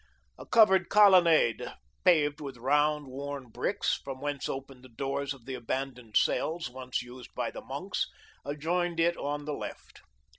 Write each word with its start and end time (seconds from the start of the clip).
A 0.39 0.47
covered 0.47 0.89
colonnade, 0.89 1.75
paved 2.03 2.41
with 2.41 2.57
round, 2.57 3.05
worn 3.05 3.49
bricks, 3.51 3.93
from 4.03 4.19
whence 4.19 4.49
opened 4.49 4.83
the 4.83 4.89
doors 4.89 5.31
of 5.31 5.45
the 5.45 5.53
abandoned 5.53 6.17
cells, 6.17 6.71
once 6.71 7.03
used 7.03 7.35
by 7.35 7.51
the 7.51 7.61
monks, 7.61 8.07
adjoined 8.43 8.99
it 8.99 9.15
on 9.15 9.45
the 9.45 9.53
left. 9.53 10.01